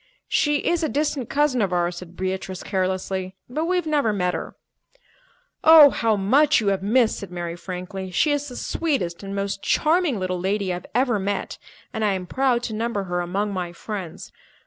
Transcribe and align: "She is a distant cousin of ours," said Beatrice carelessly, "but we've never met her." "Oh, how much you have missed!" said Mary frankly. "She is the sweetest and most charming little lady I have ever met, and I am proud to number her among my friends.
"She 0.29 0.65
is 0.67 0.81
a 0.81 0.89
distant 0.89 1.29
cousin 1.29 1.61
of 1.61 1.71
ours," 1.71 1.97
said 1.97 2.15
Beatrice 2.17 2.63
carelessly, 2.63 3.35
"but 3.47 3.65
we've 3.65 3.85
never 3.85 4.11
met 4.11 4.33
her." 4.33 4.55
"Oh, 5.63 5.91
how 5.91 6.15
much 6.15 6.59
you 6.59 6.69
have 6.69 6.81
missed!" 6.81 7.19
said 7.19 7.29
Mary 7.29 7.55
frankly. 7.55 8.09
"She 8.09 8.31
is 8.31 8.47
the 8.47 8.55
sweetest 8.57 9.21
and 9.21 9.35
most 9.35 9.61
charming 9.61 10.19
little 10.19 10.39
lady 10.39 10.71
I 10.73 10.77
have 10.77 10.87
ever 10.95 11.19
met, 11.19 11.59
and 11.93 12.03
I 12.03 12.13
am 12.13 12.25
proud 12.25 12.63
to 12.63 12.73
number 12.73 13.03
her 13.03 13.21
among 13.21 13.53
my 13.53 13.73
friends. 13.73 14.31